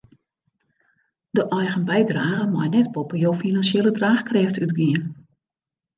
[1.31, 5.03] De eigen bydrage mei net boppe jo finansjele draachkrêft útgean.